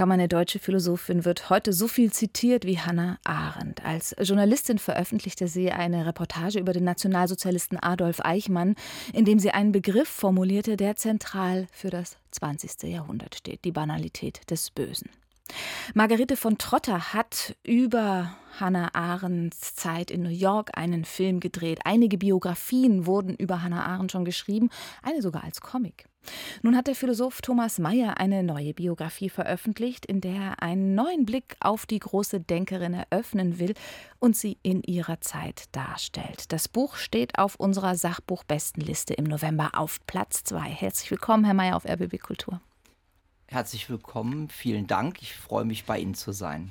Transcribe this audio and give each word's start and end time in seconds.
Kaum 0.00 0.12
eine 0.12 0.28
deutsche 0.28 0.58
Philosophin 0.58 1.26
wird 1.26 1.50
heute 1.50 1.74
so 1.74 1.86
viel 1.86 2.10
zitiert 2.10 2.64
wie 2.64 2.78
Hannah 2.78 3.18
Arendt. 3.22 3.84
Als 3.84 4.16
Journalistin 4.18 4.78
veröffentlichte 4.78 5.46
sie 5.46 5.72
eine 5.72 6.06
Reportage 6.06 6.58
über 6.58 6.72
den 6.72 6.84
Nationalsozialisten 6.84 7.78
Adolf 7.78 8.20
Eichmann, 8.24 8.76
in 9.12 9.26
dem 9.26 9.38
sie 9.38 9.50
einen 9.50 9.72
Begriff 9.72 10.08
formulierte, 10.08 10.78
der 10.78 10.96
zentral 10.96 11.66
für 11.70 11.90
das 11.90 12.16
20. 12.30 12.90
Jahrhundert 12.90 13.34
steht, 13.34 13.66
die 13.66 13.72
Banalität 13.72 14.50
des 14.50 14.70
Bösen. 14.70 15.10
Margarete 15.94 16.36
von 16.36 16.58
Trotter 16.58 17.12
hat 17.12 17.56
über 17.62 18.36
Hannah 18.58 18.94
Arendts 18.94 19.74
Zeit 19.74 20.10
in 20.10 20.22
New 20.22 20.28
York 20.28 20.76
einen 20.76 21.04
Film 21.04 21.40
gedreht. 21.40 21.80
Einige 21.84 22.18
Biografien 22.18 23.06
wurden 23.06 23.34
über 23.34 23.62
Hannah 23.62 23.84
Arendt 23.86 24.12
schon 24.12 24.24
geschrieben, 24.24 24.70
eine 25.02 25.22
sogar 25.22 25.44
als 25.44 25.60
Comic. 25.60 26.06
Nun 26.62 26.76
hat 26.76 26.86
der 26.86 26.94
Philosoph 26.94 27.40
Thomas 27.40 27.78
Mayer 27.78 28.18
eine 28.18 28.42
neue 28.42 28.74
Biografie 28.74 29.30
veröffentlicht, 29.30 30.04
in 30.04 30.20
der 30.20 30.34
er 30.34 30.62
einen 30.62 30.94
neuen 30.94 31.24
Blick 31.24 31.56
auf 31.60 31.86
die 31.86 31.98
große 31.98 32.40
Denkerin 32.40 32.94
eröffnen 32.94 33.58
will 33.58 33.74
und 34.18 34.36
sie 34.36 34.58
in 34.62 34.82
ihrer 34.82 35.20
Zeit 35.22 35.64
darstellt. 35.72 36.52
Das 36.52 36.68
Buch 36.68 36.96
steht 36.96 37.38
auf 37.38 37.56
unserer 37.56 37.94
Sachbuchbestenliste 37.96 39.14
im 39.14 39.24
November 39.24 39.70
auf 39.74 39.98
Platz 40.06 40.44
2. 40.44 40.60
Herzlich 40.60 41.10
willkommen, 41.10 41.44
Herr 41.44 41.54
Mayer, 41.54 41.76
auf 41.76 41.86
RBB 41.86 42.18
Kultur. 42.18 42.60
Herzlich 43.52 43.90
willkommen, 43.90 44.48
vielen 44.48 44.86
Dank. 44.86 45.20
Ich 45.22 45.34
freue 45.34 45.64
mich, 45.64 45.84
bei 45.84 45.98
Ihnen 45.98 46.14
zu 46.14 46.30
sein. 46.30 46.70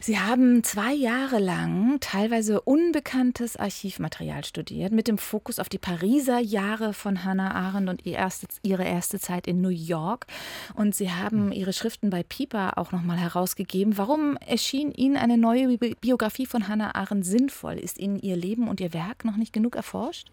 Sie 0.00 0.18
haben 0.18 0.64
zwei 0.64 0.92
Jahre 0.92 1.38
lang 1.38 2.00
teilweise 2.00 2.60
unbekanntes 2.60 3.56
Archivmaterial 3.56 4.44
studiert, 4.44 4.90
mit 4.90 5.06
dem 5.06 5.16
Fokus 5.16 5.60
auf 5.60 5.68
die 5.68 5.78
Pariser 5.78 6.40
Jahre 6.40 6.92
von 6.92 7.22
Hannah 7.24 7.54
Arendt 7.54 7.88
und 7.88 8.02
ihre 8.04 8.82
erste 8.82 9.20
Zeit 9.20 9.46
in 9.46 9.60
New 9.60 9.68
York. 9.68 10.26
Und 10.74 10.96
Sie 10.96 11.12
haben 11.12 11.50
hm. 11.50 11.52
Ihre 11.52 11.72
Schriften 11.72 12.10
bei 12.10 12.24
Piper 12.24 12.78
auch 12.78 12.90
nochmal 12.90 13.18
herausgegeben. 13.18 13.96
Warum 13.96 14.36
erschien 14.38 14.90
Ihnen 14.90 15.16
eine 15.16 15.38
neue 15.38 15.78
Biografie 15.78 16.46
von 16.46 16.66
Hannah 16.66 16.96
Arendt 16.96 17.24
sinnvoll? 17.24 17.74
Ist 17.74 18.00
Ihnen 18.00 18.18
Ihr 18.18 18.34
Leben 18.34 18.66
und 18.66 18.80
Ihr 18.80 18.92
Werk 18.92 19.24
noch 19.24 19.36
nicht 19.36 19.52
genug 19.52 19.76
erforscht? 19.76 20.32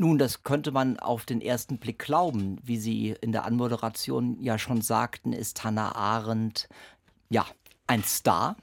Nun, 0.00 0.16
das 0.16 0.44
könnte 0.44 0.72
man 0.72 0.98
auf 0.98 1.26
den 1.26 1.42
ersten 1.42 1.76
Blick 1.76 1.98
glauben. 1.98 2.58
Wie 2.62 2.78
Sie 2.78 3.14
in 3.20 3.32
der 3.32 3.44
Anmoderation 3.44 4.42
ja 4.42 4.58
schon 4.58 4.80
sagten, 4.80 5.34
ist 5.34 5.62
Hannah 5.62 5.94
Arendt 5.94 6.70
ja 7.28 7.44
ein 7.86 8.02
Star 8.02 8.56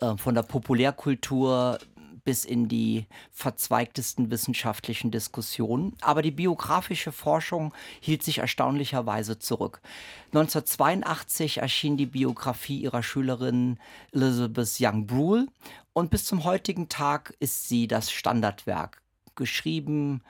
äh, 0.00 0.16
von 0.16 0.36
der 0.36 0.44
Populärkultur 0.44 1.80
bis 2.22 2.44
in 2.44 2.68
die 2.68 3.06
verzweigtesten 3.32 4.30
wissenschaftlichen 4.30 5.10
Diskussionen. 5.10 5.96
Aber 6.02 6.22
die 6.22 6.30
biografische 6.30 7.10
Forschung 7.10 7.74
hielt 7.98 8.22
sich 8.22 8.38
erstaunlicherweise 8.38 9.40
zurück. 9.40 9.80
1982 10.26 11.58
erschien 11.58 11.96
die 11.96 12.06
Biografie 12.06 12.82
ihrer 12.82 13.02
Schülerin 13.02 13.80
Elizabeth 14.12 14.76
Young 14.78 15.08
Brule 15.08 15.48
und 15.94 16.12
bis 16.12 16.26
zum 16.26 16.44
heutigen 16.44 16.88
Tag 16.88 17.34
ist 17.40 17.68
sie 17.68 17.88
das 17.88 18.12
Standardwerk. 18.12 19.02
Geschrieben, 19.34 20.22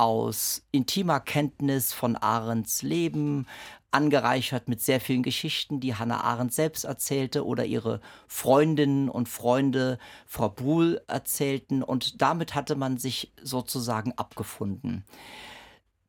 aus 0.00 0.62
intimer 0.72 1.20
Kenntnis 1.20 1.92
von 1.92 2.16
Arends 2.16 2.80
Leben, 2.80 3.46
angereichert 3.90 4.66
mit 4.66 4.80
sehr 4.80 4.98
vielen 4.98 5.22
Geschichten, 5.22 5.78
die 5.78 5.94
Hannah 5.94 6.24
Arendt 6.24 6.54
selbst 6.54 6.84
erzählte 6.84 7.44
oder 7.44 7.66
ihre 7.66 8.00
Freundinnen 8.26 9.10
und 9.10 9.28
Freunde 9.28 9.98
Frau 10.26 10.48
Bruhl 10.48 11.02
erzählten 11.06 11.82
und 11.82 12.22
damit 12.22 12.54
hatte 12.54 12.76
man 12.76 12.96
sich 12.96 13.34
sozusagen 13.42 14.12
abgefunden. 14.16 15.04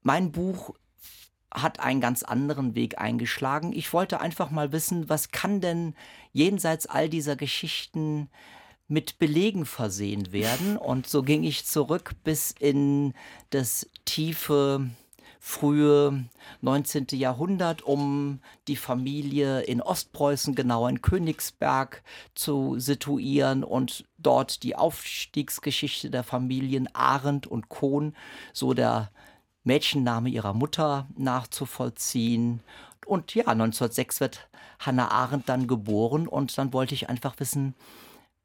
Mein 0.03 0.31
Buch 0.31 0.73
hat 1.53 1.81
einen 1.81 1.99
ganz 1.99 2.23
anderen 2.23 2.75
Weg 2.75 2.97
eingeschlagen. 2.97 3.73
Ich 3.73 3.91
wollte 3.91 4.21
einfach 4.21 4.51
mal 4.51 4.71
wissen, 4.71 5.09
was 5.09 5.31
kann 5.31 5.59
denn 5.59 5.95
jenseits 6.31 6.87
all 6.87 7.09
dieser 7.09 7.35
Geschichten 7.35 8.29
mit 8.91 9.19
Belegen 9.19 9.65
versehen 9.65 10.33
werden. 10.33 10.75
Und 10.75 11.07
so 11.07 11.23
ging 11.23 11.43
ich 11.43 11.65
zurück 11.65 12.11
bis 12.25 12.53
in 12.59 13.13
das 13.49 13.89
tiefe 14.03 14.89
frühe 15.39 16.25
19. 16.59 17.07
Jahrhundert, 17.13 17.81
um 17.81 18.41
die 18.67 18.75
Familie 18.75 19.61
in 19.61 19.81
Ostpreußen, 19.81 20.53
genau 20.55 20.87
in 20.87 21.01
Königsberg, 21.01 22.03
zu 22.35 22.77
situieren 22.79 23.63
und 23.63 24.05
dort 24.19 24.61
die 24.61 24.75
Aufstiegsgeschichte 24.75 26.11
der 26.11 26.23
Familien 26.23 26.93
Arendt 26.93 27.47
und 27.47 27.69
Kohn, 27.69 28.13
so 28.53 28.73
der 28.73 29.09
Mädchenname 29.63 30.29
ihrer 30.29 30.53
Mutter 30.53 31.07
nachzuvollziehen. 31.17 32.59
Und 33.05 33.33
ja, 33.33 33.47
1906 33.47 34.19
wird 34.19 34.49
Hannah 34.79 35.11
Arendt 35.11 35.47
dann 35.47 35.67
geboren 35.67 36.27
und 36.27 36.57
dann 36.57 36.73
wollte 36.73 36.93
ich 36.93 37.09
einfach 37.09 37.39
wissen, 37.39 37.73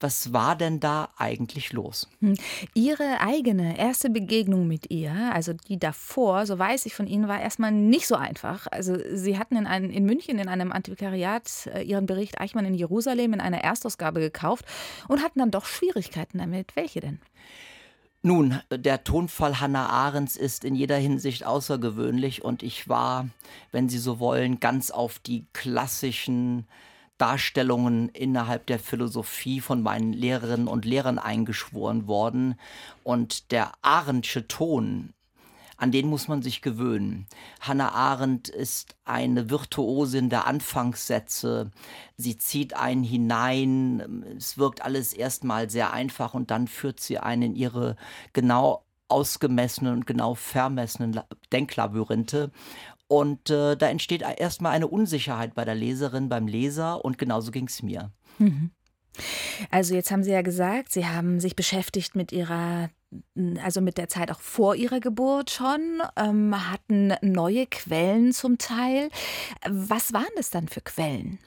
was 0.01 0.33
war 0.33 0.57
denn 0.57 0.79
da 0.79 1.09
eigentlich 1.17 1.73
los? 1.73 2.09
Hm. 2.21 2.35
Ihre 2.75 3.21
eigene 3.21 3.79
erste 3.79 4.11
Begegnung 4.11 4.69
mit 4.69 4.91
ihr, 4.91 5.13
also 5.33 5.55
die 5.55 5.79
davor, 5.79 6.45
so 6.45 6.59
weiß 6.59 6.87
ich 6.87 6.95
von 6.95 7.07
Ihnen, 7.07 7.29
war 7.29 7.41
erstmal 7.41 7.73
nicht 7.73 8.07
so 8.07 8.15
einfach. 8.15 8.67
Also 8.71 8.97
Sie 9.15 9.39
hatten 9.39 9.57
in, 9.57 9.67
ein, 9.67 9.91
in 9.91 10.05
München 10.05 10.39
in 10.39 10.49
einem 10.49 10.71
Antiquariat 10.71 11.69
äh, 11.73 11.83
Ihren 11.83 12.07
Bericht 12.07 12.41
Eichmann 12.41 12.67
in 12.67 12.75
Jerusalem 12.75 13.33
in 13.33 13.41
einer 13.41 13.65
Erstausgabe 13.65 14.21
gekauft 14.21 14.67
und 15.09 15.23
hatten 15.23 15.39
dann 15.39 15.51
doch 15.51 15.65
Schwierigkeiten 15.65 16.39
damit. 16.39 16.77
Welche 16.77 17.01
denn? 17.01 17.21
Nun, 18.21 18.61
der 18.71 19.05
Tonfall 19.05 19.61
Hannah 19.61 19.89
Arendts 19.89 20.37
ist 20.37 20.65
in 20.65 20.75
jeder 20.75 20.97
Hinsicht 20.97 21.47
außergewöhnlich 21.47 22.45
und 22.45 22.63
ich 22.63 22.89
war, 22.89 23.29
wenn 23.73 23.89
Sie 23.89 23.99
so 23.99 24.19
wollen, 24.19 24.59
ganz 24.59 24.91
auf 24.91 25.21
die 25.21 25.47
klassischen 25.53 26.67
Darstellungen 27.19 28.09
innerhalb 28.11 28.67
der 28.67 28.79
Philosophie 28.79 29.61
von 29.61 29.83
meinen 29.83 30.13
Lehrerinnen 30.13 30.69
und 30.69 30.85
Lehrern 30.85 31.19
eingeschworen 31.19 32.07
worden. 32.07 32.59
Und 33.05 33.51
der 33.53 33.73
Arendsche 33.83 34.47
Ton, 34.49 35.15
an 35.79 35.93
den 35.93 36.09
muss 36.09 36.29
man 36.29 36.43
sich 36.43 36.63
gewöhnen. 36.63 37.27
Hannah 37.61 37.93
Arendt 37.93 38.49
ist 38.49 38.97
eine 39.05 39.51
Virtuosin 39.51 40.31
der 40.31 40.47
Anfangssätze. 40.47 41.71
Sie 42.17 42.39
zieht 42.39 42.75
einen 42.75 43.05
hinein. 43.05 44.25
Es 44.37 44.57
wirkt 44.57 44.83
alles 44.83 45.13
erstmal 45.13 45.69
sehr 45.69 45.93
einfach 45.93 46.35
und 46.35 46.51
dann 46.51 46.67
führt 46.67 47.01
sie 47.01 47.19
einen 47.19 47.43
in 47.43 47.57
ihre 47.57 47.97
genau 48.33 48.87
ausgemessenen 49.09 49.93
und 49.95 50.07
genau 50.07 50.35
vermessenen 50.35 51.21
Denklabyrinthe. 51.53 52.51
Und 53.09 53.51
äh, 53.51 53.77
da 53.77 53.89
entsteht 53.89 54.23
erstmal 54.23 54.73
eine 54.73 54.89
Unsicherheit 54.89 55.55
bei 55.55 55.65
der 55.65 55.75
Leserin, 55.75 56.29
beim 56.29 56.49
Leser 56.49 57.05
und 57.05 57.19
genauso 57.19 57.53
ging 57.53 57.67
es 57.67 57.83
mir. 57.83 58.11
Mhm. 58.39 58.71
Also 59.71 59.95
jetzt 59.95 60.11
haben 60.11 60.25
Sie 60.25 60.33
ja 60.33 60.43
gesagt, 60.43 60.93
Sie 60.93 61.07
haben 61.07 61.41
sich 61.41 61.57
beschäftigt 61.57 62.17
mit 62.17 62.33
Ihrer, 62.33 62.91
also 63.63 63.81
mit 63.81 63.97
der 63.97 64.09
Zeit 64.09 64.31
auch 64.31 64.41
vor 64.41 64.75
Ihrer 64.75 65.01
Geburt 65.01 65.51
schon, 65.51 66.03
ähm, 66.17 66.55
hatten 66.71 67.15
neue 67.23 67.67
Quellen 67.67 68.33
zum 68.33 68.59
Teil. 68.59 69.09
Was 69.69 70.13
waren 70.13 70.27
das 70.37 70.51
dann 70.51 70.69
für 70.69 70.81
Quellen? 70.81 71.39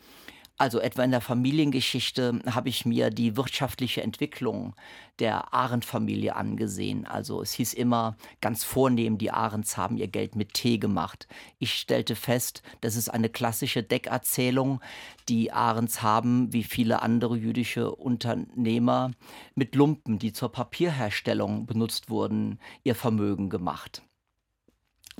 Also 0.60 0.82
etwa 0.82 1.06
in 1.06 1.12
der 1.12 1.22
Familiengeschichte 1.22 2.42
habe 2.46 2.68
ich 2.68 2.86
mir 2.86 3.12
die 3.12 3.38
wirtschaftliche 3.38 4.04
Entwicklung 4.04 4.76
der 5.20 5.54
Arendt-Familie 5.54 6.36
angesehen. 6.36 7.08
Also 7.08 7.42
es 7.42 7.54
hieß 7.54 7.74
immer 7.74 8.18
ganz 8.42 8.66
vornehm, 8.66 9.18
die 9.18 9.32
Arendts 9.32 9.78
haben 9.78 9.96
ihr 9.96 10.10
Geld 10.10 10.36
mit 10.36 10.54
Tee 10.54 10.78
gemacht. 10.78 11.30
Ich 11.60 11.76
stellte 11.76 12.18
fest, 12.18 12.62
das 12.82 12.98
ist 12.98 13.08
eine 13.08 13.30
klassische 13.30 13.84
Deckerzählung. 13.84 14.82
Die 15.30 15.54
Arendts 15.54 16.02
haben, 16.02 16.52
wie 16.52 16.66
viele 16.66 17.02
andere 17.02 17.38
jüdische 17.38 17.96
Unternehmer, 17.96 19.12
mit 19.56 19.76
Lumpen, 19.76 20.20
die 20.20 20.34
zur 20.34 20.52
Papierherstellung 20.52 21.68
benutzt 21.68 22.10
wurden, 22.10 22.60
ihr 22.84 22.96
Vermögen 22.96 23.50
gemacht. 23.50 24.04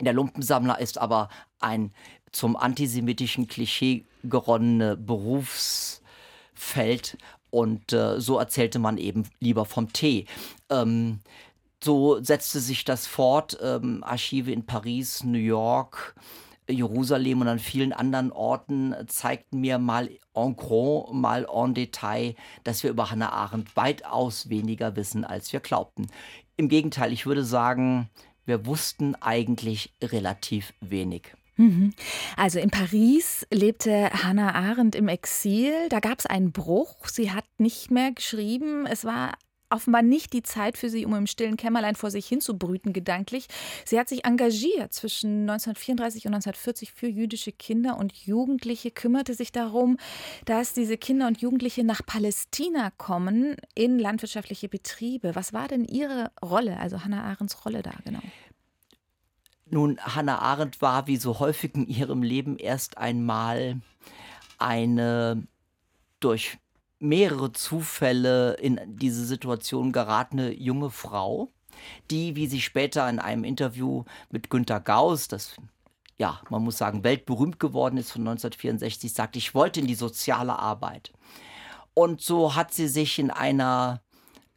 Der 0.02 0.14
Lumpensammler 0.14 0.80
ist 0.80 0.98
aber 0.98 1.30
ein 1.60 1.92
zum 2.32 2.56
antisemitischen 2.56 3.48
Klischee 3.48 4.06
geronnene 4.24 4.98
Berufsfeld 4.98 7.18
und 7.50 7.94
äh, 7.94 8.20
so 8.20 8.38
erzählte 8.38 8.80
man 8.80 8.98
eben 8.98 9.24
lieber 9.40 9.66
vom 9.66 9.94
Tee. 9.94 10.26
Ähm, 10.70 11.20
so 11.84 12.22
setzte 12.22 12.60
sich 12.60 12.84
das 12.84 13.08
fort. 13.08 13.58
Ähm, 13.62 14.04
Archive 14.04 14.52
in 14.52 14.66
Paris, 14.66 15.24
New 15.24 15.40
York, 15.40 16.16
Jerusalem 16.70 17.42
und 17.42 17.48
an 17.48 17.60
vielen 17.60 17.94
anderen 17.94 18.32
Orten 18.32 18.94
zeigten 19.08 19.62
mir 19.62 19.80
mal 19.80 20.10
en 20.36 20.56
gros, 20.56 21.12
mal 21.14 21.48
en 21.52 21.74
Detail, 21.74 22.36
dass 22.64 22.84
wir 22.84 22.92
über 22.92 23.10
Hannah 23.10 23.32
Arendt 23.32 23.76
weitaus 23.76 24.50
weniger 24.50 24.96
wissen, 24.96 25.26
als 25.26 25.52
wir 25.52 25.62
glaubten. 25.62 26.08
Im 26.58 26.70
Gegenteil, 26.70 27.14
ich 27.14 27.26
würde 27.26 27.44
sagen, 27.44 28.10
wir 28.46 28.66
wussten 28.66 29.16
eigentlich 29.16 29.94
relativ 30.02 30.74
wenig. 30.82 31.34
Mhm. 31.60 31.94
Also 32.38 32.58
in 32.58 32.70
Paris 32.70 33.46
lebte 33.52 34.10
Hannah 34.12 34.56
Arendt 34.56 34.96
im 34.96 35.10
Exil. 35.10 35.74
Da 35.90 36.00
gab 36.00 36.20
es 36.20 36.26
einen 36.26 36.54
Bruch. 36.54 36.96
Sie 37.08 37.32
hat 37.32 37.44
nicht 37.58 37.92
mehr 37.92 38.14
geschrieben. 38.14 38.86
Es 38.86 39.04
war 39.04 39.34
offenbar 39.70 40.02
nicht 40.02 40.32
die 40.32 40.42
Zeit 40.42 40.78
für 40.78 40.90
sie, 40.90 41.06
um 41.06 41.14
im 41.14 41.28
stillen 41.28 41.58
Kämmerlein 41.58 41.96
vor 41.96 42.12
sich 42.12 42.26
hinzubrüten, 42.28 42.94
gedanklich. 42.94 43.48
Sie 43.86 44.00
hat 44.00 44.08
sich 44.08 44.26
engagiert 44.26 44.94
zwischen 44.94 45.42
1934 45.42 46.26
und 46.26 46.34
1940 46.34 46.94
für 46.94 47.08
jüdische 47.08 47.52
Kinder 47.52 47.98
und 47.98 48.14
Jugendliche, 48.14 48.90
kümmerte 48.90 49.34
sich 49.34 49.52
darum, 49.52 49.98
dass 50.46 50.74
diese 50.74 50.98
Kinder 50.98 51.28
und 51.28 51.42
Jugendliche 51.42 51.84
nach 51.84 52.06
Palästina 52.06 52.92
kommen 52.98 53.58
in 53.76 54.00
landwirtschaftliche 54.00 54.70
Betriebe. 54.70 55.36
Was 55.36 55.52
war 55.52 55.68
denn 55.68 55.84
Ihre 55.84 56.32
Rolle, 56.42 56.80
also 56.80 57.04
Hannah 57.04 57.24
Arendts 57.26 57.66
Rolle 57.66 57.84
da 57.84 57.94
genau? 58.06 58.22
Nun, 59.72 60.00
Hannah 60.00 60.40
Arendt 60.40 60.82
war 60.82 61.08
wie 61.08 61.18
so 61.18 61.40
häufig 61.40 61.76
in 61.76 61.88
ihrem 61.88 62.24
Leben 62.24 62.58
erst 62.58 62.98
einmal 62.98 63.82
eine 64.58 65.48
durch 66.20 66.58
mehrere 67.00 67.54
Zufälle 67.54 68.56
in 68.56 68.80
diese 68.86 69.26
Situation 69.26 69.92
geratene 69.92 70.54
junge 70.54 70.90
Frau, 70.90 71.50
die, 72.12 72.36
wie 72.36 72.48
sie 72.48 72.62
später 72.62 73.10
in 73.10 73.20
einem 73.20 73.44
Interview 73.44 74.04
mit 74.30 74.50
Günter 74.50 74.80
Gauss, 74.80 75.28
das 75.28 75.56
ja, 76.18 76.42
man 76.50 76.64
muss 76.64 76.78
sagen, 76.78 77.06
weltberühmt 77.06 77.60
geworden 77.60 77.98
ist 77.98 78.12
von 78.12 78.22
1964, 78.22 79.14
sagt, 79.14 79.38
ich 79.38 79.56
wollte 79.56 79.80
in 79.80 79.88
die 79.88 79.96
soziale 79.96 80.60
Arbeit. 80.60 81.14
Und 81.94 82.20
so 82.20 82.56
hat 82.56 82.74
sie 82.74 82.90
sich 82.90 83.20
in 83.20 83.32
einer 83.32 84.02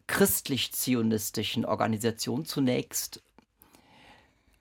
christlich-zionistischen 0.08 1.64
Organisation 1.64 2.44
zunächst 2.44 3.22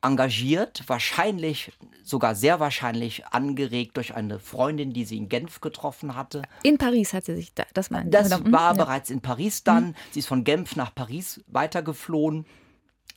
engagiert, 0.01 0.83
wahrscheinlich, 0.87 1.71
sogar 2.03 2.35
sehr 2.35 2.59
wahrscheinlich 2.59 3.27
angeregt 3.27 3.97
durch 3.97 4.15
eine 4.15 4.39
Freundin, 4.39 4.93
die 4.93 5.05
sie 5.05 5.17
in 5.17 5.29
Genf 5.29 5.61
getroffen 5.61 6.15
hatte. 6.15 6.41
In 6.63 6.77
Paris 6.77 7.13
hat 7.13 7.25
sie 7.25 7.35
sich, 7.35 7.53
da, 7.53 7.65
das 7.73 7.91
war 7.91 8.03
Das 8.03 8.29
genau. 8.29 8.51
war 8.51 8.75
ja. 8.75 8.83
bereits 8.83 9.09
in 9.09 9.21
Paris 9.21 9.63
dann. 9.63 9.89
Mhm. 9.89 9.95
Sie 10.11 10.19
ist 10.19 10.27
von 10.27 10.43
Genf 10.43 10.75
nach 10.75 10.93
Paris 10.93 11.43
weitergeflohen, 11.47 12.45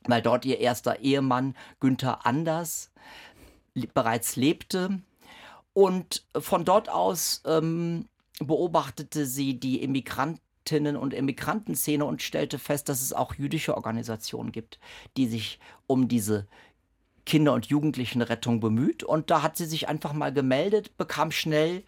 weil 0.07 0.23
dort 0.23 0.45
ihr 0.45 0.61
erster 0.61 1.01
Ehemann 1.01 1.57
Günther 1.81 2.27
Anders 2.27 2.91
bereits 3.95 4.37
lebte. 4.37 5.01
Und 5.73 6.25
von 6.39 6.65
dort 6.65 6.89
aus 6.89 7.43
ähm, 7.47 8.09
beobachtete 8.39 9.27
sie 9.27 9.59
die 9.59 9.83
Immigrantinnen 9.83 10.97
und 10.97 11.15
Immigrantenszene 11.15 12.05
und 12.05 12.23
stellte 12.23 12.59
fest, 12.59 12.89
dass 12.89 13.03
es 13.03 13.13
auch 13.13 13.35
jüdische 13.35 13.75
Organisationen 13.75 14.53
gibt, 14.53 14.79
die 15.17 15.27
sich 15.27 15.59
um 15.87 16.09
diese 16.09 16.47
Kinder- 17.27 17.53
und 17.55 17.67
Jugendlichenrettung 17.67 18.61
bemüht. 18.61 19.03
Und 19.03 19.31
da 19.31 19.43
hat 19.43 19.57
sie 19.57 19.67
sich 19.67 19.89
einfach 19.89 20.13
mal 20.13 20.33
gemeldet, 20.33 20.97
bekam 20.97 21.31
schnell 21.31 21.85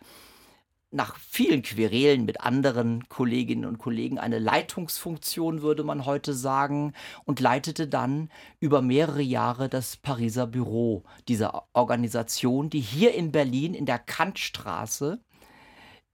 nach 0.91 1.17
vielen 1.17 1.63
Querelen 1.63 2.25
mit 2.25 2.41
anderen 2.41 3.09
Kolleginnen 3.09 3.65
und 3.65 3.79
Kollegen 3.79 4.19
eine 4.19 4.39
Leitungsfunktion, 4.39 5.63
würde 5.63 5.85
man 5.85 6.07
heute 6.07 6.33
sagen, 6.33 6.95
und 7.25 7.41
leitete 7.41 7.89
dann 7.89 8.31
über 8.61 8.83
mehrere 8.83 9.23
Jahre 9.23 9.69
das 9.69 9.97
Pariser 9.97 10.47
Büro 10.47 11.05
dieser 11.29 11.67
Organisation, 11.73 12.71
die 12.71 12.81
hier 12.81 13.15
in 13.15 13.33
Berlin 13.33 13.75
in 13.75 13.85
der 13.85 13.99
Kantstraße 13.99 15.21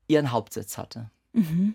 ihren 0.08 0.32
Hauptsitz 0.32 0.78
hatte. 0.78 1.10
Mhm. 1.32 1.74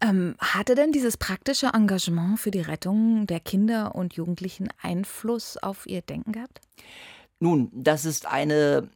Ähm, 0.00 0.34
hatte 0.38 0.74
denn 0.74 0.92
dieses 0.92 1.16
praktische 1.16 1.68
Engagement 1.68 2.38
für 2.38 2.50
die 2.50 2.60
Rettung 2.60 3.26
der 3.26 3.40
Kinder 3.40 3.94
und 3.94 4.14
Jugendlichen 4.14 4.68
Einfluss 4.82 5.56
auf 5.56 5.86
Ihr 5.86 6.02
Denken 6.02 6.32
gehabt? 6.32 6.60
Nun, 7.40 7.70
das 7.72 8.04
ist 8.04 8.26
eine 8.26 8.90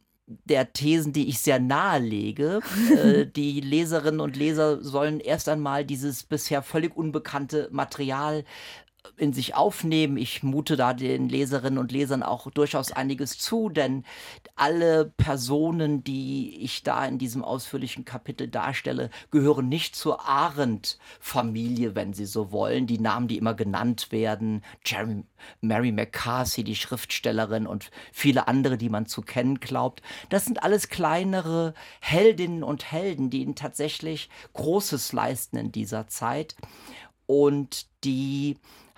der 0.45 0.71
Thesen, 0.73 1.11
die 1.13 1.27
ich 1.27 1.39
sehr 1.39 1.59
nahelege. 1.59 2.59
äh, 2.95 3.25
die 3.25 3.61
Leserinnen 3.61 4.21
und 4.21 4.35
Leser 4.35 4.81
sollen 4.81 5.19
erst 5.19 5.49
einmal 5.49 5.85
dieses 5.85 6.23
bisher 6.23 6.61
völlig 6.61 6.95
unbekannte 6.95 7.67
Material 7.71 8.45
in 9.17 9.33
sich 9.33 9.55
aufnehmen. 9.55 10.17
Ich 10.17 10.43
mute 10.43 10.77
da 10.77 10.93
den 10.93 11.29
Leserinnen 11.29 11.79
und 11.79 11.91
Lesern 11.91 12.23
auch 12.23 12.49
durchaus 12.51 12.91
einiges 12.91 13.37
zu, 13.37 13.69
denn 13.69 14.03
alle 14.55 15.05
Personen, 15.17 16.03
die 16.03 16.57
ich 16.61 16.83
da 16.83 17.05
in 17.05 17.17
diesem 17.17 17.43
ausführlichen 17.43 18.05
Kapitel 18.05 18.47
darstelle, 18.47 19.09
gehören 19.31 19.69
nicht 19.69 19.95
zur 19.95 20.27
Arendt-Familie, 20.27 21.95
wenn 21.95 22.13
Sie 22.13 22.25
so 22.25 22.51
wollen. 22.51 22.87
Die 22.87 22.99
Namen, 22.99 23.27
die 23.27 23.37
immer 23.37 23.53
genannt 23.53 24.11
werden, 24.11 24.63
Jeremy, 24.85 25.23
Mary 25.61 25.91
McCarthy, 25.91 26.63
die 26.63 26.75
Schriftstellerin 26.75 27.67
und 27.67 27.91
viele 28.11 28.47
andere, 28.47 28.77
die 28.77 28.89
man 28.89 29.07
zu 29.07 29.21
kennen 29.21 29.59
glaubt, 29.59 30.01
das 30.29 30.45
sind 30.45 30.63
alles 30.63 30.89
kleinere 30.89 31.73
Heldinnen 31.99 32.63
und 32.63 32.91
Helden, 32.91 33.29
die 33.29 33.41
ihnen 33.41 33.55
tatsächlich 33.55 34.29
Großes 34.53 35.13
leisten 35.13 35.57
in 35.57 35.71
dieser 35.71 36.07
Zeit 36.07 36.55
und 37.31 37.87
die 38.03 38.57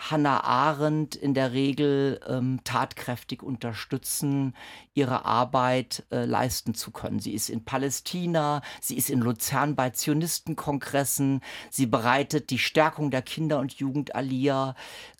Hannah 0.09 0.43
Arendt 0.43 1.15
in 1.15 1.33
der 1.33 1.53
Regel 1.53 2.19
ähm, 2.27 2.59
tatkräftig 2.63 3.41
unterstützen, 3.41 4.53
ihre 4.93 5.25
Arbeit 5.25 6.05
äh, 6.11 6.25
leisten 6.25 6.73
zu 6.73 6.91
können. 6.91 7.19
Sie 7.19 7.33
ist 7.33 7.49
in 7.49 7.63
Palästina, 7.63 8.61
sie 8.81 8.97
ist 8.97 9.09
in 9.09 9.21
Luzern 9.21 9.75
bei 9.75 9.91
Zionistenkongressen, 9.91 11.41
sie 11.69 11.85
bereitet 11.85 12.49
die 12.49 12.59
Stärkung 12.59 13.11
der 13.11 13.21
Kinder- 13.21 13.59
und 13.59 13.73
Jugendalia 13.73 14.75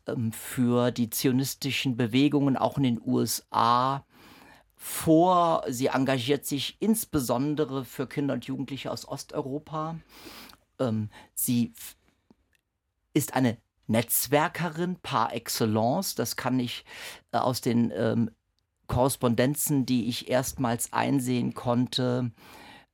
ähm, 0.08 0.32
für 0.34 0.92
die 0.92 1.10
zionistischen 1.10 1.96
Bewegungen 1.96 2.58
auch 2.58 2.78
in 2.78 2.84
den 2.84 3.02
USA 3.06 4.06
vor. 4.76 5.64
Sie 5.70 5.88
engagiert 5.88 6.46
sich 6.46 6.76
insbesondere 6.80 7.86
für 7.86 8.06
Kinder 8.06 8.34
und 8.34 8.46
Jugendliche 8.46 8.92
aus 8.92 9.08
Osteuropa. 9.08 9.98
Ähm, 10.80 11.10
sie 11.34 11.74
ist 13.14 13.34
eine 13.34 13.58
Netzwerkerin 13.88 14.98
par 14.98 15.34
excellence. 15.34 16.16
Das 16.16 16.36
kann 16.36 16.60
ich 16.60 16.86
äh, 17.32 17.38
aus 17.38 17.62
den 17.62 17.92
ähm, 17.96 18.32
Korrespondenzen, 18.88 19.86
die 19.86 20.08
ich 20.08 20.30
erstmals 20.30 20.94
einsehen 20.94 21.54
konnte, 21.54 22.32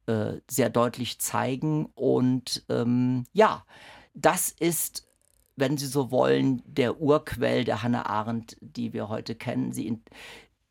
äh, 0.06 0.34
sehr 0.50 0.70
deutlich 0.70 1.20
zeigen. 1.20 1.88
Und 1.96 2.64
ähm, 2.70 3.26
ja, 3.34 3.66
das 4.14 4.50
ist, 4.50 5.08
wenn 5.56 5.78
Sie 5.78 5.88
so 5.88 6.12
wollen, 6.12 6.62
der 6.66 7.02
Urquell 7.02 7.64
der 7.64 7.84
Hannah 7.84 8.06
Arendt, 8.06 8.58
die 8.62 8.94
wir 8.94 9.10
heute 9.10 9.36
kennen. 9.36 9.72
Sie 9.74 9.88
in, 9.88 10.04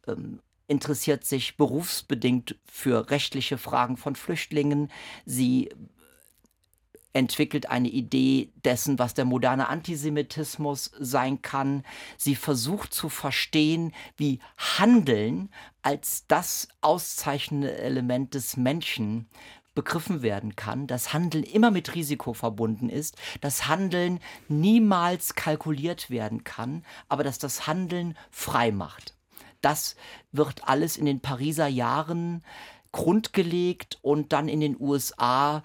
ähm, 0.07 0.41
interessiert 0.67 1.25
sich 1.25 1.57
berufsbedingt 1.57 2.57
für 2.65 3.11
rechtliche 3.11 3.59
Fragen 3.59 3.97
von 3.97 4.15
Flüchtlingen. 4.15 4.91
Sie 5.25 5.71
entwickelt 7.19 7.69
eine 7.69 7.89
Idee 7.89 8.53
dessen, 8.65 8.99
was 8.99 9.13
der 9.13 9.25
moderne 9.25 9.69
Antisemitismus 9.69 10.93
sein 10.99 11.43
kann. 11.43 11.83
Sie 12.17 12.37
versucht 12.37 12.95
zu 12.95 13.09
verstehen, 13.09 13.93
wie 14.17 14.39
Handeln 14.57 15.51
als 15.83 16.27
das 16.29 16.69
auszeichnende 16.81 17.77
Element 17.77 18.35
des 18.35 18.57
Menschen 18.57 19.27
begriffen 19.75 20.23
werden 20.23 20.57
kann, 20.57 20.87
dass 20.87 21.13
Handeln 21.13 21.45
immer 21.45 21.71
mit 21.71 21.95
Risiko 21.95 22.35
verbunden 22.35 22.89
ist, 22.89 23.17
dass 23.41 23.69
Handeln 23.69 24.21
niemals 24.49 25.35
kalkuliert 25.35 26.11
werden 26.11 26.45
kann, 26.45 26.85
aber 27.09 27.25
dass 27.25 27.39
das 27.39 27.67
Handeln 27.67 28.17
frei 28.31 28.73
macht. 28.73 29.15
Das 29.61 29.97
wird 30.31 30.69
alles 30.69 30.97
in 30.97 31.07
den 31.07 31.21
Pariser 31.21 31.67
Jahren 31.67 32.45
grundgelegt 32.93 33.99
und 34.03 34.33
dann 34.33 34.49
in 34.49 34.61
den 34.61 34.77
USA 34.81 35.63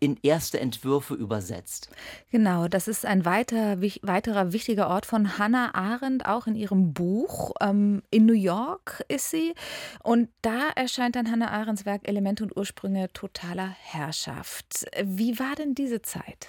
in 0.00 0.18
erste 0.22 0.60
Entwürfe 0.60 1.14
übersetzt. 1.14 1.90
Genau, 2.30 2.68
das 2.68 2.88
ist 2.88 3.04
ein 3.04 3.24
weiter, 3.24 3.80
weiterer 3.80 4.52
wichtiger 4.52 4.88
Ort 4.88 5.06
von 5.06 5.38
Hannah 5.38 5.74
Arendt, 5.74 6.26
auch 6.26 6.46
in 6.46 6.54
ihrem 6.54 6.92
Buch. 6.92 7.52
Ähm, 7.60 8.02
in 8.10 8.26
New 8.26 8.34
York 8.34 9.04
ist 9.08 9.30
sie 9.30 9.54
und 10.02 10.28
da 10.42 10.68
erscheint 10.74 11.16
dann 11.16 11.30
Hannah 11.30 11.50
Arendts 11.50 11.86
Werk 11.86 12.06
Elemente 12.08 12.44
und 12.44 12.56
Ursprünge 12.56 13.12
totaler 13.12 13.68
Herrschaft. 13.80 14.86
Wie 15.02 15.38
war 15.38 15.54
denn 15.56 15.74
diese 15.74 16.02
Zeit? 16.02 16.48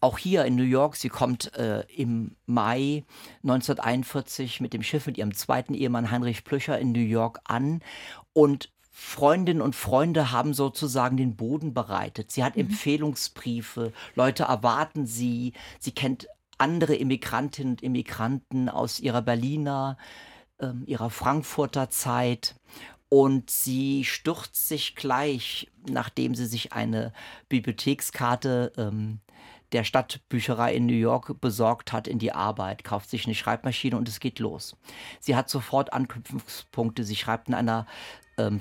Auch 0.00 0.18
hier 0.18 0.44
in 0.44 0.54
New 0.56 0.64
York, 0.64 0.96
sie 0.96 1.08
kommt 1.08 1.54
äh, 1.56 1.80
im 1.96 2.36
Mai 2.44 3.04
1941 3.42 4.60
mit 4.60 4.74
dem 4.74 4.82
Schiff 4.82 5.06
mit 5.06 5.16
ihrem 5.16 5.32
zweiten 5.32 5.72
Ehemann 5.72 6.10
Heinrich 6.10 6.44
Plücher 6.44 6.78
in 6.78 6.92
New 6.92 7.00
York 7.00 7.40
an 7.44 7.80
und 8.34 8.70
Freundinnen 8.96 9.60
und 9.60 9.74
Freunde 9.74 10.30
haben 10.30 10.54
sozusagen 10.54 11.16
den 11.16 11.34
Boden 11.34 11.74
bereitet. 11.74 12.30
Sie 12.30 12.44
hat 12.44 12.54
mhm. 12.54 12.62
Empfehlungsbriefe, 12.62 13.92
Leute 14.14 14.44
erwarten 14.44 15.04
sie, 15.04 15.52
sie 15.80 15.90
kennt 15.90 16.28
andere 16.58 16.94
Immigrantinnen 16.94 17.72
und 17.72 17.82
Immigranten 17.82 18.68
aus 18.68 19.00
ihrer 19.00 19.20
Berliner, 19.20 19.98
ähm, 20.60 20.84
ihrer 20.86 21.10
Frankfurter 21.10 21.90
Zeit. 21.90 22.54
Und 23.08 23.50
sie 23.50 24.04
stürzt 24.04 24.68
sich 24.68 24.94
gleich, 24.94 25.72
nachdem 25.90 26.36
sie 26.36 26.46
sich 26.46 26.72
eine 26.72 27.12
Bibliothekskarte 27.48 28.72
ähm, 28.76 29.18
der 29.72 29.82
Stadtbücherei 29.82 30.72
in 30.72 30.86
New 30.86 30.92
York 30.92 31.40
besorgt 31.40 31.92
hat, 31.92 32.06
in 32.06 32.20
die 32.20 32.32
Arbeit, 32.32 32.84
kauft 32.84 33.10
sich 33.10 33.26
eine 33.26 33.34
Schreibmaschine 33.34 33.96
und 33.96 34.08
es 34.08 34.20
geht 34.20 34.38
los. 34.38 34.76
Sie 35.18 35.34
hat 35.34 35.50
sofort 35.50 35.92
Anknüpfungspunkte. 35.92 37.02
Sie 37.02 37.16
schreibt 37.16 37.48
in 37.48 37.54
einer 37.54 37.86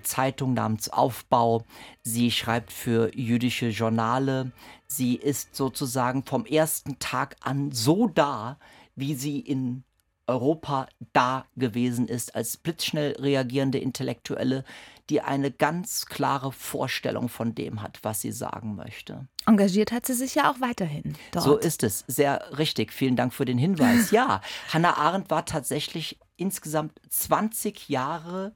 Zeitung 0.03 0.53
namens 0.53 0.89
Aufbau. 0.89 1.63
Sie 2.03 2.31
schreibt 2.31 2.71
für 2.71 3.15
jüdische 3.15 3.69
Journale. 3.69 4.51
Sie 4.87 5.15
ist 5.15 5.55
sozusagen 5.55 6.23
vom 6.23 6.45
ersten 6.45 6.99
Tag 6.99 7.35
an 7.41 7.71
so 7.71 8.07
da, 8.07 8.57
wie 8.95 9.15
sie 9.15 9.39
in 9.39 9.83
Europa 10.27 10.87
da 11.11 11.45
gewesen 11.55 12.07
ist, 12.07 12.35
als 12.35 12.57
blitzschnell 12.57 13.13
reagierende 13.19 13.77
Intellektuelle, 13.77 14.63
die 15.09 15.21
eine 15.21 15.51
ganz 15.51 16.05
klare 16.05 16.51
Vorstellung 16.51 17.27
von 17.27 17.53
dem 17.55 17.81
hat, 17.81 17.99
was 18.03 18.21
sie 18.21 18.31
sagen 18.31 18.75
möchte. 18.75 19.27
Engagiert 19.45 19.91
hat 19.91 20.05
sie 20.05 20.13
sich 20.13 20.35
ja 20.35 20.49
auch 20.49 20.61
weiterhin. 20.61 21.15
Dort. 21.31 21.43
So 21.43 21.57
ist 21.57 21.83
es. 21.83 22.05
Sehr 22.07 22.57
richtig. 22.57 22.93
Vielen 22.93 23.15
Dank 23.15 23.33
für 23.33 23.45
den 23.45 23.57
Hinweis. 23.57 24.11
Ja, 24.13 24.41
Hannah 24.71 24.97
Arendt 24.97 25.31
war 25.31 25.45
tatsächlich 25.45 26.19
insgesamt 26.37 26.99
20 27.09 27.89
Jahre, 27.89 28.53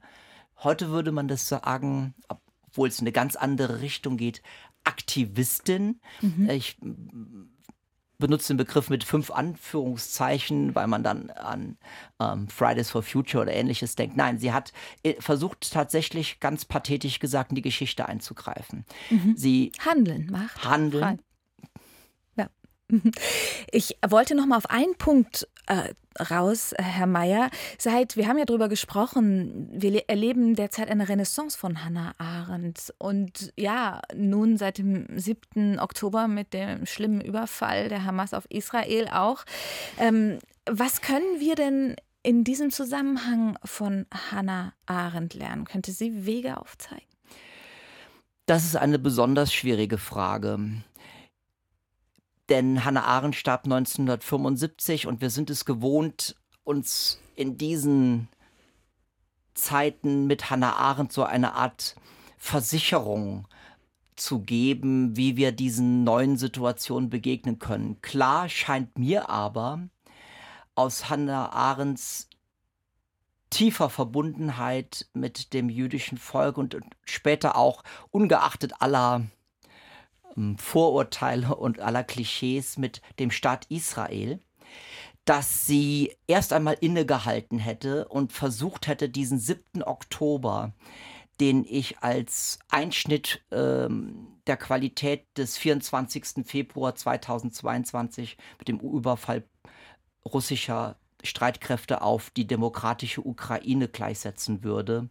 heute 0.62 0.90
würde 0.90 1.12
man 1.12 1.28
das 1.28 1.48
sagen, 1.48 2.14
obwohl 2.28 2.88
es 2.88 2.98
in 2.98 3.04
eine 3.04 3.12
ganz 3.12 3.36
andere 3.36 3.80
Richtung 3.80 4.16
geht, 4.16 4.42
Aktivistin. 4.84 6.00
Mhm. 6.20 6.50
Ich 6.50 6.76
benutzt 8.18 8.50
den 8.50 8.56
Begriff 8.56 8.90
mit 8.90 9.04
fünf 9.04 9.30
Anführungszeichen, 9.30 10.74
weil 10.74 10.88
man 10.88 11.02
dann 11.02 11.30
an 11.30 11.78
ähm, 12.20 12.48
Fridays 12.48 12.90
for 12.90 13.02
Future 13.02 13.42
oder 13.42 13.52
ähnliches 13.52 13.94
denkt. 13.94 14.16
Nein, 14.16 14.38
sie 14.38 14.52
hat 14.52 14.72
äh, 15.04 15.14
versucht 15.20 15.72
tatsächlich 15.72 16.40
ganz 16.40 16.64
pathetisch 16.64 17.20
gesagt 17.20 17.52
in 17.52 17.56
die 17.56 17.62
Geschichte 17.62 18.08
einzugreifen. 18.08 18.84
Mhm. 19.10 19.34
Sie 19.36 19.72
handeln 19.78 20.28
macht 20.30 20.64
handeln. 20.64 21.02
Frei. 21.02 21.18
Ja. 22.36 22.48
Ich 23.70 23.96
wollte 24.06 24.34
noch 24.34 24.46
mal 24.46 24.56
auf 24.56 24.70
einen 24.70 24.96
Punkt 24.96 25.46
äh, 25.66 25.94
raus, 26.30 26.74
Herr 26.78 27.06
Mayer. 27.06 27.50
Seit, 27.78 28.16
wir 28.16 28.28
haben 28.28 28.38
ja 28.38 28.44
darüber 28.44 28.68
gesprochen, 28.68 29.68
wir 29.72 30.08
erleben 30.08 30.54
derzeit 30.54 30.90
eine 30.90 31.08
Renaissance 31.08 31.58
von 31.58 31.84
Hannah 31.84 32.14
Arendt. 32.18 32.92
Und 32.98 33.52
ja, 33.56 34.00
nun 34.14 34.56
seit 34.56 34.78
dem 34.78 35.06
7. 35.18 35.78
Oktober 35.78 36.28
mit 36.28 36.52
dem 36.52 36.86
schlimmen 36.86 37.20
Überfall 37.20 37.88
der 37.88 38.04
Hamas 38.04 38.34
auf 38.34 38.46
Israel 38.50 39.08
auch. 39.08 39.44
Ähm, 39.98 40.38
was 40.70 41.00
können 41.00 41.40
wir 41.40 41.54
denn 41.54 41.96
in 42.22 42.44
diesem 42.44 42.70
Zusammenhang 42.70 43.58
von 43.64 44.06
Hannah 44.30 44.74
Arendt 44.86 45.34
lernen? 45.34 45.64
Könnte 45.64 45.92
sie 45.92 46.26
Wege 46.26 46.60
aufzeigen? 46.60 47.04
Das 48.46 48.64
ist 48.64 48.76
eine 48.76 48.98
besonders 48.98 49.52
schwierige 49.52 49.98
Frage. 49.98 50.58
Denn 52.48 52.84
Hannah 52.84 53.04
Arendt 53.04 53.36
starb 53.36 53.64
1975 53.64 55.06
und 55.06 55.20
wir 55.20 55.30
sind 55.30 55.50
es 55.50 55.64
gewohnt, 55.64 56.36
uns 56.64 57.20
in 57.34 57.58
diesen 57.58 58.28
Zeiten 59.54 60.26
mit 60.26 60.50
Hannah 60.50 60.76
Arendt 60.76 61.12
so 61.12 61.24
eine 61.24 61.54
Art 61.54 61.96
Versicherung 62.38 63.46
zu 64.16 64.40
geben, 64.40 65.16
wie 65.16 65.36
wir 65.36 65.52
diesen 65.52 66.04
neuen 66.04 66.36
Situationen 66.36 67.10
begegnen 67.10 67.58
können. 67.58 68.00
Klar 68.02 68.48
scheint 68.48 68.98
mir 68.98 69.28
aber 69.28 69.80
aus 70.74 71.08
Hannah 71.10 71.52
Arendts 71.52 72.28
tiefer 73.50 73.90
Verbundenheit 73.90 75.06
mit 75.12 75.52
dem 75.52 75.68
jüdischen 75.68 76.18
Volk 76.18 76.58
und 76.58 76.76
später 77.04 77.56
auch 77.56 77.82
ungeachtet 78.10 78.74
aller 78.80 79.22
Vorurteile 80.58 81.54
und 81.54 81.80
aller 81.80 82.04
Klischees 82.04 82.78
mit 82.78 83.02
dem 83.18 83.30
Staat 83.30 83.66
Israel, 83.68 84.40
dass 85.24 85.66
sie 85.66 86.16
erst 86.26 86.52
einmal 86.52 86.76
innegehalten 86.80 87.58
hätte 87.58 88.08
und 88.08 88.32
versucht 88.32 88.86
hätte, 88.86 89.08
diesen 89.08 89.38
7. 89.38 89.82
Oktober, 89.82 90.72
den 91.40 91.64
ich 91.68 91.98
als 91.98 92.58
Einschnitt 92.68 93.42
ähm, 93.50 94.38
der 94.46 94.56
Qualität 94.56 95.26
des 95.36 95.58
24. 95.58 96.46
Februar 96.46 96.94
2022 96.94 98.38
mit 98.58 98.68
dem 98.68 98.80
Überfall 98.80 99.44
russischer 100.24 100.96
Streitkräfte 101.22 102.02
auf 102.02 102.30
die 102.30 102.46
demokratische 102.46 103.24
Ukraine 103.24 103.88
gleichsetzen 103.88 104.64
würde. 104.64 105.10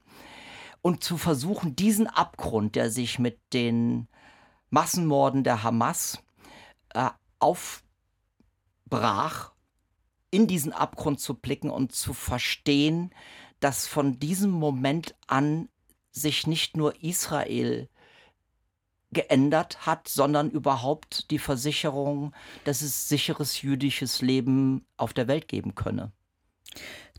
Und 0.82 1.04
zu 1.04 1.18
versuchen, 1.18 1.76
diesen 1.76 2.08
Abgrund, 2.08 2.76
der 2.76 2.90
sich 2.90 3.20
mit 3.20 3.40
den 3.54 4.08
Massenmorden 4.70 5.44
der 5.44 5.64
Hamas 5.64 6.20
äh, 6.94 7.10
aufbrach, 7.40 7.84
in 10.30 10.48
diesen 10.48 10.74
Abgrund 10.74 11.20
zu 11.20 11.36
blicken 11.36 11.70
und 11.70 11.94
zu 11.94 12.14
verstehen, 12.14 13.14
dass 13.60 13.88
von 13.88 14.20
diesem 14.20 14.52
Moment 14.52 15.16
an 15.28 15.70
sich 16.12 16.48
nicht 16.48 16.76
nur 16.76 17.02
Israel 17.04 17.90
geändert 19.12 19.86
hat, 19.86 20.08
sondern 20.08 20.52
überhaupt 20.52 21.32
die 21.32 21.40
Versicherung, 21.40 22.36
dass 22.66 22.82
es 22.82 23.08
sicheres 23.08 23.62
jüdisches 23.62 24.22
Leben 24.22 24.86
auf 24.98 25.14
der 25.14 25.28
Welt 25.28 25.48
geben 25.48 25.76
könne. 25.76 26.12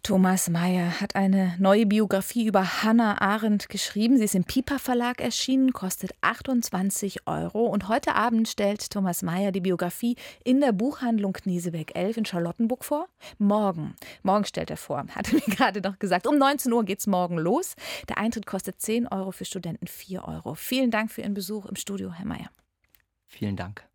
Thomas 0.03 0.49
Mayer 0.49 1.01
hat 1.01 1.17
eine 1.17 1.55
neue 1.59 1.87
Biografie 1.87 2.47
über 2.47 2.83
Hannah 2.83 3.21
Arendt 3.21 3.69
geschrieben. 3.69 4.17
Sie 4.17 4.25
ist 4.25 4.35
im 4.35 4.45
Piper 4.45 4.79
Verlag 4.79 5.21
erschienen, 5.21 5.73
kostet 5.73 6.13
28 6.21 7.27
Euro. 7.27 7.67
Und 7.67 7.89
heute 7.89 8.15
Abend 8.15 8.49
stellt 8.49 8.91
Thomas 8.91 9.23
Mayer 9.23 9.53
die 9.53 9.61
Biografie 9.61 10.17
in 10.45 10.61
der 10.61 10.73
Buchhandlung 10.73 11.33
Kniesebeck 11.33 11.97
11 11.97 12.17
in 12.19 12.25
Charlottenburg 12.25 12.85
vor. 12.85 13.09
Morgen, 13.39 13.97
morgen 14.23 14.45
stellt 14.45 14.71
er 14.71 14.77
vor, 14.77 15.05
hat 15.15 15.29
er 15.29 15.35
mir 15.35 15.55
gerade 15.55 15.81
noch 15.81 15.99
gesagt. 15.99 16.27
Um 16.27 16.39
19 16.39 16.73
Uhr 16.73 16.85
geht 16.85 17.01
es 17.01 17.07
morgen 17.07 17.39
los. 17.39 17.75
Der 18.09 18.19
Eintritt 18.19 18.47
kostet 18.47 18.81
10 18.81 19.09
Euro, 19.09 19.33
für 19.33 19.45
Studenten 19.45 19.87
4 19.87 20.27
Euro. 20.27 20.55
Vielen 20.55 20.91
Dank 20.91 21.11
für 21.11 21.23
Ihren 21.23 21.35
Besuch 21.35 21.67
im 21.67 21.77
Studio, 21.77 22.13
Herr 22.13 22.27
Mayer. 22.27 22.51
Vielen 23.27 23.57
Dank. 23.57 23.85